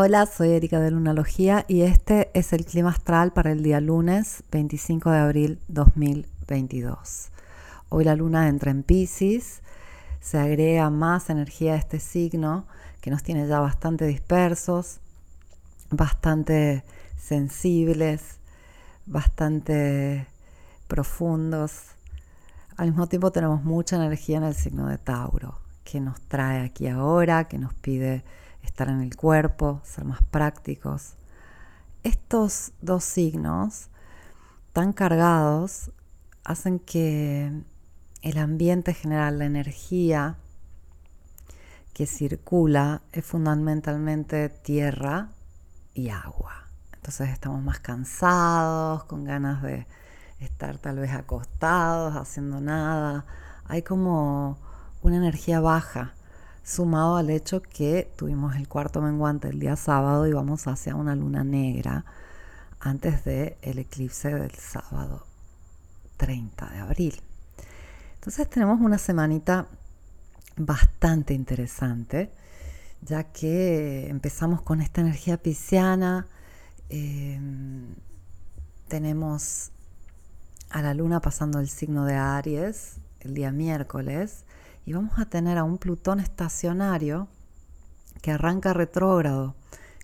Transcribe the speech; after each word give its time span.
Hola, 0.00 0.26
soy 0.26 0.50
Erika 0.50 0.78
de 0.78 0.92
Lunalogía 0.92 1.64
y 1.66 1.82
este 1.82 2.30
es 2.32 2.52
el 2.52 2.64
clima 2.64 2.90
astral 2.90 3.32
para 3.32 3.50
el 3.50 3.64
día 3.64 3.80
lunes 3.80 4.44
25 4.52 5.10
de 5.10 5.18
abril 5.18 5.58
2022. 5.66 7.30
Hoy 7.88 8.04
la 8.04 8.14
luna 8.14 8.46
entra 8.46 8.70
en 8.70 8.84
Pisces, 8.84 9.60
se 10.20 10.38
agrega 10.38 10.88
más 10.90 11.30
energía 11.30 11.72
a 11.72 11.78
este 11.78 11.98
signo 11.98 12.64
que 13.00 13.10
nos 13.10 13.24
tiene 13.24 13.48
ya 13.48 13.58
bastante 13.58 14.06
dispersos, 14.06 15.00
bastante 15.90 16.84
sensibles, 17.16 18.38
bastante 19.04 20.28
profundos. 20.86 21.72
Al 22.76 22.90
mismo 22.90 23.08
tiempo 23.08 23.32
tenemos 23.32 23.64
mucha 23.64 23.96
energía 23.96 24.36
en 24.36 24.44
el 24.44 24.54
signo 24.54 24.86
de 24.86 24.98
Tauro, 24.98 25.58
que 25.82 25.98
nos 25.98 26.20
trae 26.20 26.60
aquí 26.64 26.86
ahora, 26.86 27.48
que 27.48 27.58
nos 27.58 27.74
pide 27.74 28.22
estar 28.68 28.88
en 28.88 29.00
el 29.00 29.16
cuerpo, 29.16 29.80
ser 29.84 30.04
más 30.04 30.22
prácticos. 30.22 31.14
Estos 32.04 32.72
dos 32.80 33.04
signos 33.04 33.88
tan 34.72 34.92
cargados 34.92 35.90
hacen 36.44 36.78
que 36.78 37.64
el 38.22 38.38
ambiente 38.38 38.94
general, 38.94 39.38
la 39.38 39.46
energía 39.46 40.36
que 41.92 42.06
circula 42.06 43.02
es 43.12 43.24
fundamentalmente 43.24 44.48
tierra 44.48 45.30
y 45.94 46.10
agua. 46.10 46.68
Entonces 46.94 47.30
estamos 47.30 47.62
más 47.62 47.80
cansados, 47.80 49.04
con 49.04 49.24
ganas 49.24 49.62
de 49.62 49.86
estar 50.38 50.78
tal 50.78 50.98
vez 50.98 51.12
acostados, 51.12 52.14
haciendo 52.14 52.60
nada. 52.60 53.26
Hay 53.64 53.82
como 53.82 54.58
una 55.02 55.16
energía 55.16 55.60
baja, 55.60 56.14
sumado 56.68 57.16
al 57.16 57.30
hecho 57.30 57.62
que 57.62 58.12
tuvimos 58.16 58.54
el 58.56 58.68
cuarto 58.68 59.00
menguante 59.00 59.48
el 59.48 59.58
día 59.58 59.74
sábado 59.74 60.26
y 60.26 60.34
vamos 60.34 60.66
hacia 60.66 60.94
una 60.94 61.16
luna 61.16 61.42
negra 61.42 62.04
antes 62.78 63.24
del 63.24 63.56
el 63.62 63.78
eclipse 63.78 64.34
del 64.34 64.54
sábado 64.54 65.24
30 66.18 66.68
de 66.68 66.78
abril. 66.78 67.22
Entonces 68.16 68.50
tenemos 68.50 68.80
una 68.80 68.98
semanita 68.98 69.66
bastante 70.58 71.32
interesante, 71.32 72.30
ya 73.00 73.24
que 73.24 74.08
empezamos 74.10 74.60
con 74.60 74.82
esta 74.82 75.00
energía 75.00 75.38
pisciana, 75.38 76.26
em, 76.90 77.94
tenemos 78.88 79.70
a 80.68 80.82
la 80.82 80.92
luna 80.92 81.20
pasando 81.20 81.60
el 81.60 81.68
signo 81.70 82.04
de 82.04 82.14
Aries 82.14 82.96
el 83.20 83.32
día 83.32 83.52
miércoles 83.52 84.44
y 84.88 84.94
vamos 84.94 85.18
a 85.18 85.26
tener 85.26 85.58
a 85.58 85.64
un 85.64 85.76
Plutón 85.76 86.18
estacionario 86.18 87.28
que 88.22 88.30
arranca 88.30 88.72
retrógrado 88.72 89.54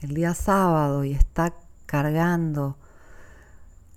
el 0.00 0.14
día 0.14 0.32
sábado 0.32 1.04
y 1.04 1.12
está 1.12 1.52
cargando 1.84 2.78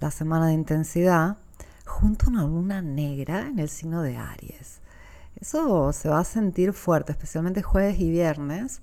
la 0.02 0.12
semana 0.12 0.48
de 0.48 0.54
intensidad 0.56 1.38
junto 1.86 2.26
a 2.26 2.30
una 2.32 2.44
luna 2.44 2.82
negra 2.82 3.48
en 3.48 3.60
el 3.60 3.70
signo 3.70 4.02
de 4.02 4.18
Aries. 4.18 4.82
Eso 5.40 5.94
se 5.94 6.10
va 6.10 6.20
a 6.20 6.26
sentir 6.26 6.74
fuerte, 6.74 7.14
especialmente 7.14 7.62
jueves 7.62 7.98
y 8.02 8.10
viernes. 8.10 8.82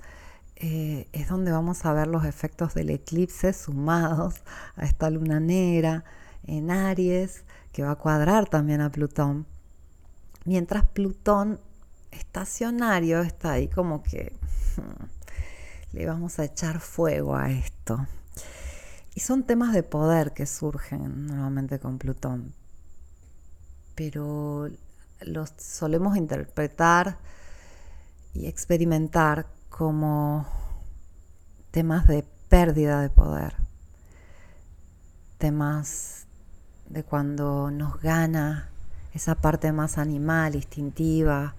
Eh, 0.57 1.07
es 1.13 1.29
donde 1.29 1.53
vamos 1.53 1.85
a 1.85 1.93
ver 1.93 2.07
los 2.07 2.25
efectos 2.25 2.73
del 2.73 2.89
eclipse 2.89 3.53
sumados 3.53 4.37
a 4.77 4.87
esta 4.87 5.11
luna 5.11 5.39
negra 5.39 6.05
en 6.47 6.71
Aries, 6.71 7.45
que 7.73 7.83
va 7.83 7.91
a 7.91 7.97
cuadrar 7.97 8.49
también 8.49 8.81
a 8.81 8.91
Plutón. 8.91 9.45
Mientras 10.47 10.87
Plutón 10.87 11.61
estacionario 12.11 13.21
está 13.23 13.53
ahí 13.53 13.69
como 13.69 14.03
que 14.03 14.33
hmm, 14.77 15.97
le 15.97 16.07
vamos 16.07 16.39
a 16.39 16.45
echar 16.45 16.81
fuego 16.81 17.37
a 17.37 17.51
esto. 17.51 18.07
Y 19.15 19.21
son 19.21 19.45
temas 19.45 19.73
de 19.73 19.83
poder 19.83 20.33
que 20.33 20.47
surgen 20.47 21.27
nuevamente 21.27 21.79
con 21.79 21.99
Plutón. 21.99 22.55
Pero 23.95 24.71
los 25.21 25.53
solemos 25.59 26.17
interpretar 26.17 27.19
y 28.35 28.47
experimentar 28.47 29.47
como 29.69 30.47
temas 31.71 32.07
de 32.07 32.25
pérdida 32.49 33.01
de 33.01 33.11
poder, 33.11 33.55
temas 35.39 36.27
de 36.89 37.05
cuando 37.05 37.71
nos 37.71 38.01
gana 38.01 38.69
esa 39.15 39.35
parte 39.37 39.73
más 39.73 39.99
animal, 39.99 40.55
instintiva, 40.55 41.55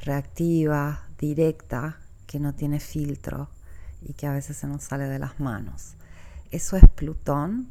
reactiva, 0.00 1.06
directa, 1.18 1.98
que 2.26 2.38
no 2.38 2.54
tiene 2.54 2.80
filtro 2.80 3.48
y 4.02 4.14
que 4.14 4.26
a 4.26 4.32
veces 4.32 4.56
se 4.56 4.66
nos 4.66 4.84
sale 4.84 5.04
de 5.04 5.18
las 5.18 5.40
manos. 5.40 5.94
Eso 6.50 6.76
es 6.76 6.88
Plutón 6.88 7.68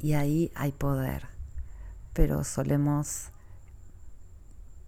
y 0.00 0.14
ahí 0.14 0.50
hay 0.54 0.72
poder, 0.72 1.26
pero 2.12 2.44
solemos 2.44 3.28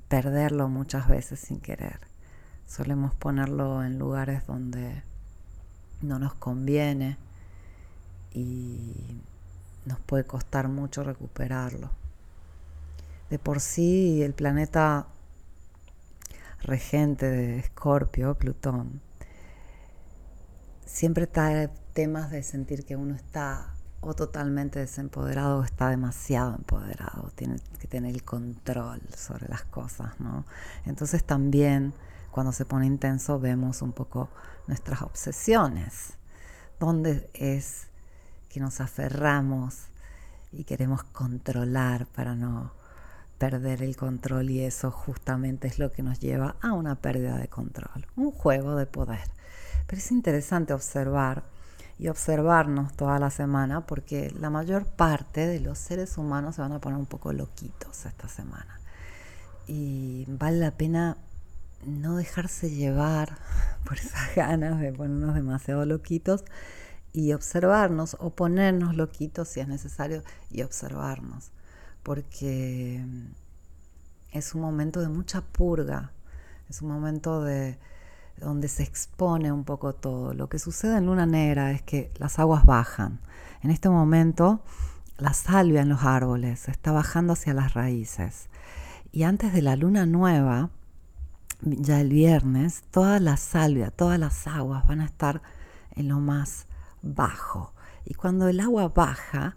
perderlo 0.08 0.68
muchas 0.68 1.08
veces 1.08 1.40
sin 1.40 1.60
querer. 1.60 2.00
Solemos 2.66 3.14
ponerlo 3.14 3.84
en 3.84 3.98
lugares 3.98 4.46
donde 4.46 5.02
no 6.02 6.18
nos 6.18 6.34
conviene 6.34 7.16
y 8.32 9.20
nos 9.84 10.00
puede 10.00 10.24
costar 10.24 10.68
mucho 10.68 11.04
recuperarlo. 11.04 11.90
De 13.30 13.38
por 13.38 13.60
sí 13.60 14.22
el 14.22 14.34
planeta 14.34 15.06
regente 16.62 17.26
de 17.26 17.58
Escorpio, 17.58 18.34
Plutón, 18.36 19.00
siempre 20.84 21.26
trae 21.26 21.68
temas 21.92 22.30
de 22.30 22.42
sentir 22.42 22.84
que 22.84 22.96
uno 22.96 23.14
está 23.14 23.74
o 24.00 24.14
totalmente 24.14 24.78
desempoderado 24.78 25.58
o 25.58 25.64
está 25.64 25.90
demasiado 25.90 26.54
empoderado, 26.54 27.30
tiene 27.34 27.56
que 27.80 27.88
tener 27.88 28.14
el 28.14 28.22
control 28.22 29.00
sobre 29.16 29.48
las 29.48 29.64
cosas, 29.64 30.18
¿no? 30.20 30.44
Entonces 30.84 31.24
también 31.24 31.92
cuando 32.30 32.52
se 32.52 32.64
pone 32.64 32.86
intenso 32.86 33.40
vemos 33.40 33.82
un 33.82 33.92
poco 33.92 34.28
nuestras 34.66 35.02
obsesiones, 35.02 36.14
donde 36.78 37.30
es 37.34 37.88
que 38.48 38.60
nos 38.60 38.80
aferramos 38.80 39.86
y 40.52 40.64
queremos 40.64 41.02
controlar 41.02 42.06
para 42.06 42.34
no 42.34 42.72
perder 43.38 43.82
el 43.82 43.96
control 43.96 44.50
y 44.50 44.62
eso 44.62 44.90
justamente 44.90 45.68
es 45.68 45.78
lo 45.78 45.92
que 45.92 46.02
nos 46.02 46.20
lleva 46.20 46.56
a 46.60 46.72
una 46.72 46.96
pérdida 46.96 47.36
de 47.36 47.48
control, 47.48 48.06
un 48.16 48.30
juego 48.30 48.76
de 48.76 48.86
poder. 48.86 49.28
Pero 49.86 49.98
es 49.98 50.10
interesante 50.10 50.72
observar 50.72 51.44
y 51.98 52.08
observarnos 52.08 52.94
toda 52.94 53.18
la 53.18 53.30
semana 53.30 53.86
porque 53.86 54.30
la 54.38 54.50
mayor 54.50 54.86
parte 54.86 55.46
de 55.46 55.60
los 55.60 55.78
seres 55.78 56.18
humanos 56.18 56.56
se 56.56 56.62
van 56.62 56.72
a 56.72 56.80
poner 56.80 56.98
un 56.98 57.06
poco 57.06 57.32
loquitos 57.32 58.06
esta 58.06 58.28
semana. 58.28 58.80
Y 59.66 60.24
vale 60.28 60.58
la 60.58 60.70
pena 60.72 61.16
no 61.84 62.16
dejarse 62.16 62.70
llevar 62.70 63.38
por 63.84 63.98
esas 63.98 64.34
ganas 64.34 64.80
de 64.80 64.92
ponernos 64.92 65.34
demasiado 65.34 65.84
loquitos 65.84 66.44
y 67.12 67.32
observarnos 67.32 68.16
o 68.20 68.30
ponernos 68.30 68.94
loquitos 68.96 69.48
si 69.48 69.60
es 69.60 69.68
necesario 69.68 70.22
y 70.50 70.62
observarnos 70.62 71.50
porque 72.06 73.04
es 74.30 74.54
un 74.54 74.60
momento 74.60 75.00
de 75.00 75.08
mucha 75.08 75.40
purga, 75.40 76.12
es 76.70 76.80
un 76.80 76.88
momento 76.88 77.42
de 77.42 77.80
donde 78.36 78.68
se 78.68 78.84
expone 78.84 79.50
un 79.50 79.64
poco 79.64 79.92
todo. 79.92 80.32
Lo 80.32 80.48
que 80.48 80.60
sucede 80.60 80.98
en 80.98 81.06
Luna 81.06 81.26
Negra 81.26 81.72
es 81.72 81.82
que 81.82 82.12
las 82.18 82.38
aguas 82.38 82.64
bajan. 82.64 83.18
En 83.60 83.72
este 83.72 83.88
momento 83.88 84.62
la 85.18 85.34
salvia 85.34 85.82
en 85.82 85.88
los 85.88 86.04
árboles 86.04 86.68
está 86.68 86.92
bajando 86.92 87.32
hacia 87.32 87.54
las 87.54 87.74
raíces. 87.74 88.50
Y 89.10 89.24
antes 89.24 89.52
de 89.52 89.62
la 89.62 89.74
luna 89.74 90.06
nueva, 90.06 90.70
ya 91.60 92.00
el 92.00 92.10
viernes, 92.10 92.84
toda 92.92 93.18
la 93.18 93.36
salvia, 93.36 93.90
todas 93.90 94.20
las 94.20 94.46
aguas 94.46 94.86
van 94.86 95.00
a 95.00 95.06
estar 95.06 95.42
en 95.96 96.06
lo 96.06 96.20
más 96.20 96.66
bajo. 97.02 97.72
Y 98.04 98.14
cuando 98.14 98.46
el 98.46 98.60
agua 98.60 98.90
baja, 98.90 99.56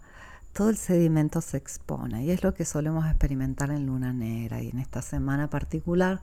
todo 0.52 0.70
el 0.70 0.76
sedimento 0.76 1.40
se 1.40 1.56
expone 1.56 2.24
y 2.24 2.30
es 2.30 2.42
lo 2.42 2.54
que 2.54 2.64
solemos 2.64 3.06
experimentar 3.06 3.70
en 3.70 3.86
luna 3.86 4.12
negra 4.12 4.62
y 4.62 4.68
en 4.68 4.78
esta 4.78 5.00
semana 5.02 5.48
particular 5.48 6.20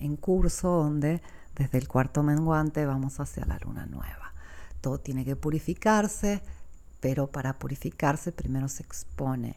en 0.00 0.16
curso 0.16 0.68
donde 0.68 1.22
desde 1.56 1.78
el 1.78 1.88
cuarto 1.88 2.22
menguante 2.22 2.84
vamos 2.86 3.20
hacia 3.20 3.44
la 3.44 3.58
luna 3.58 3.86
nueva. 3.86 4.32
Todo 4.80 4.98
tiene 4.98 5.24
que 5.24 5.36
purificarse, 5.36 6.42
pero 7.00 7.28
para 7.28 7.58
purificarse 7.58 8.32
primero 8.32 8.68
se 8.68 8.82
expone 8.82 9.56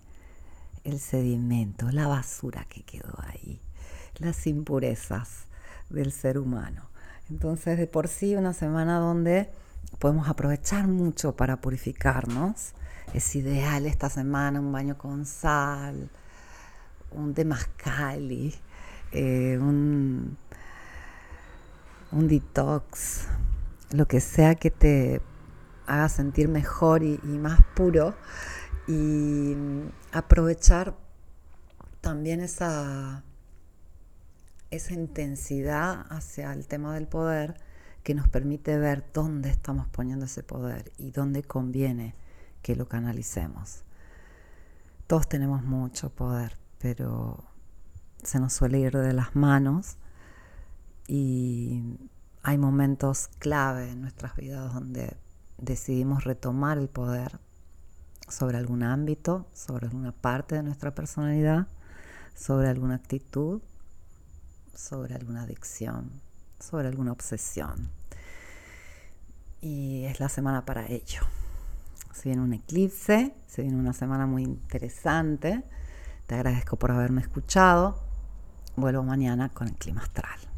el 0.84 1.00
sedimento, 1.00 1.90
la 1.92 2.08
basura 2.08 2.66
que 2.66 2.84
quedó 2.84 3.18
ahí, 3.20 3.62
las 4.18 4.46
impurezas 4.48 5.46
del 5.90 6.12
ser 6.12 6.38
humano. 6.38 6.90
Entonces 7.30 7.78
de 7.78 7.88
por 7.88 8.08
sí 8.08 8.36
una 8.36 8.54
semana 8.54 9.00
donde 9.00 9.50
podemos 9.98 10.28
aprovechar 10.28 10.88
mucho 10.88 11.36
para 11.36 11.62
purificarnos 11.62 12.74
es 13.14 13.36
ideal 13.36 13.86
esta 13.86 14.10
semana 14.10 14.60
un 14.60 14.72
baño 14.72 14.98
con 14.98 15.26
sal, 15.26 16.10
un 17.12 17.34
demascali, 17.34 18.54
eh, 19.12 19.58
un, 19.60 20.38
un 22.12 22.28
detox, 22.28 23.28
lo 23.92 24.08
que 24.08 24.20
sea 24.20 24.56
que 24.56 24.72
te 24.72 25.22
haga 25.86 26.10
sentir 26.10 26.48
mejor 26.48 27.04
y, 27.04 27.20
más 27.24 27.62
puro. 27.76 28.16
Y 28.88 29.56
aprovechar 30.12 30.96
también 32.02 32.42
esa, 32.42 33.24
esa 34.72 34.94
intensidad 34.94 36.06
hacia 36.10 36.52
el 36.54 36.68
tema 36.68 36.94
del 36.94 37.08
poder 37.08 37.56
que 38.04 38.14
nos 38.14 38.28
permite 38.28 38.78
ver 38.78 39.06
dónde 39.14 39.50
estamos 39.50 39.88
poniendo 39.88 40.26
ese 40.26 40.44
poder 40.44 40.92
y 40.98 41.12
dónde 41.12 41.44
conviene 41.44 42.14
que 42.64 42.76
lo 42.76 42.88
canalicemos. 42.88 43.84
Todos 45.06 45.30
tenemos 45.30 45.64
mucho 45.64 46.10
poder, 46.10 46.58
pero 46.80 47.44
se 48.24 48.40
nos 48.40 48.54
suele 48.54 48.80
ir 48.80 48.98
de 48.98 49.14
las 49.14 49.36
manos 49.36 49.98
y 51.08 52.00
hay 52.42 52.58
momentos 52.58 53.30
clave 53.38 53.92
en 53.92 54.02
nuestras 54.02 54.36
vidas 54.36 54.74
donde 54.74 55.18
decidimos 55.58 56.24
retomar 56.24 56.78
el 56.78 56.88
poder 56.88 57.40
sobre 58.30 58.58
algún 58.58 58.82
ámbito, 58.82 59.46
sobre 59.54 59.88
alguna 59.88 60.14
parte 60.14 60.56
de 60.56 60.64
nuestra 60.64 60.96
personalidad, 60.96 61.68
sobre 62.34 62.70
alguna 62.70 62.96
actitud, 62.96 63.62
sobre 64.74 65.16
alguna 65.16 65.44
adicción, 65.44 66.10
sobre 66.60 66.88
alguna 66.88 67.12
obsesión. 67.12 67.92
Y 69.62 70.06
es 70.06 70.20
la 70.20 70.30
semana 70.30 70.66
para 70.66 70.88
ello. 70.88 71.22
Se 72.14 72.30
viene 72.30 72.42
un 72.44 72.54
eclipse, 72.54 73.34
se 73.48 73.64
viene 73.64 73.78
una 73.78 73.94
semana 73.94 74.26
muy 74.26 74.44
interesante. 74.44 75.64
Te 76.28 76.36
agradezco 76.36 76.78
por 76.78 76.92
haberme 76.92 77.22
escuchado. 77.22 78.00
Vuelvo 78.76 79.04
mañana 79.04 79.50
con 79.50 79.68
el 79.68 79.76
clima 79.76 80.02
astral. 80.02 80.53